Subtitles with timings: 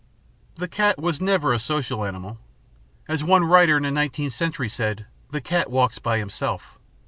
[0.55, 2.39] "The cat was never a social animal.
[3.07, 6.79] As one writer in the nineteenth century said, the cat walks by himself.